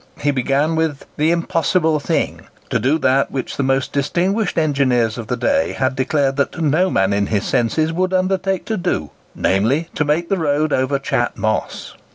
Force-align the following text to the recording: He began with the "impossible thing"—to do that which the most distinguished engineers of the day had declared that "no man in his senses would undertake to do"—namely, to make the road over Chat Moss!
He 0.19 0.31
began 0.31 0.75
with 0.75 1.05
the 1.17 1.29
"impossible 1.29 1.99
thing"—to 1.99 2.79
do 2.79 2.97
that 2.97 3.29
which 3.29 3.55
the 3.55 3.61
most 3.61 3.91
distinguished 3.93 4.57
engineers 4.57 5.15
of 5.15 5.27
the 5.27 5.37
day 5.37 5.73
had 5.73 5.95
declared 5.95 6.37
that 6.37 6.59
"no 6.59 6.89
man 6.89 7.13
in 7.13 7.27
his 7.27 7.45
senses 7.45 7.93
would 7.93 8.11
undertake 8.11 8.65
to 8.65 8.77
do"—namely, 8.77 9.89
to 9.93 10.03
make 10.03 10.27
the 10.27 10.39
road 10.39 10.73
over 10.73 10.97
Chat 10.97 11.37
Moss! 11.37 11.93